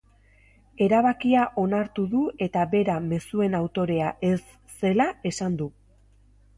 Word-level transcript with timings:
Erabakia 0.85 1.43
onartu 1.65 2.07
du 2.15 2.23
eta 2.47 2.65
bera 2.73 2.97
mezuen 3.11 3.61
autorea 3.61 4.11
ez 4.35 4.43
zela 4.81 5.11
esan 5.35 5.63
du. 5.65 5.75